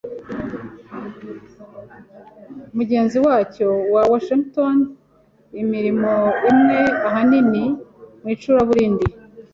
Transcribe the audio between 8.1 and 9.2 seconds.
mu icuraburindi